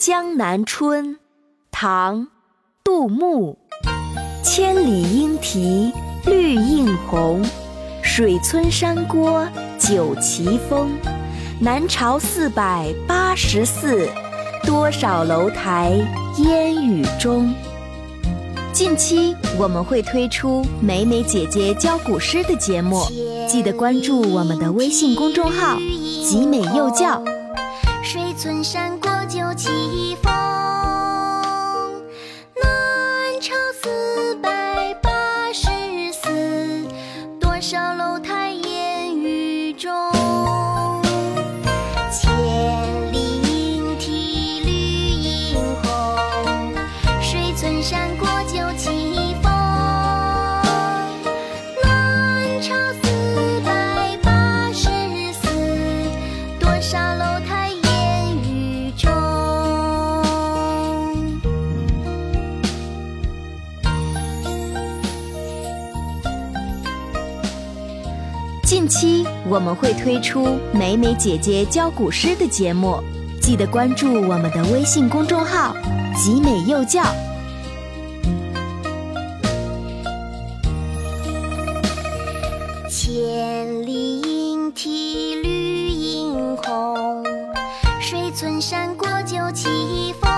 [0.00, 1.18] 江南春，
[1.70, 2.20] 唐·
[2.82, 3.58] 杜牧。
[4.42, 5.92] 千里莺啼
[6.24, 7.44] 绿映红，
[8.02, 9.46] 水村山郭
[9.78, 10.90] 酒旗风。
[11.60, 14.08] 南朝四百八十寺，
[14.64, 15.92] 多少楼台
[16.38, 17.52] 烟雨中。
[18.72, 23.04] 近期我们会推出美美姐姐教古诗的节目，
[23.46, 25.76] 记得关注我们的微信公众号
[26.26, 27.22] “集美幼教”。
[28.12, 30.32] 水村山郭酒旗风，
[32.60, 35.68] 南朝四百八十
[36.12, 36.88] 寺，
[37.38, 39.92] 多少楼台烟雨中。
[42.10, 42.32] 千
[43.12, 44.72] 里莺啼绿
[45.52, 46.74] 映红，
[47.22, 49.52] 水村山郭酒旗风。
[51.84, 54.88] 南朝四百八十
[55.34, 55.48] 寺，
[56.58, 57.59] 多少楼台
[68.70, 73.02] 近期我们会推出美美姐姐教古诗的节目
[73.42, 75.74] 记得关注我们的微信公众号
[76.14, 77.02] 集美幼教
[82.88, 87.24] 千里莺啼绿映红
[88.00, 90.30] 水村山郭酒旗风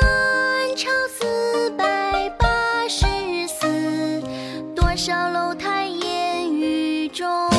[0.00, 3.04] 南朝四百八十
[3.46, 4.22] 寺
[4.74, 5.77] 多少楼台
[7.18, 7.57] 中。